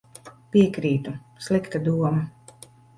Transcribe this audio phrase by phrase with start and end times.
[0.55, 1.15] Piekrītu.
[1.49, 2.15] Slikta doma.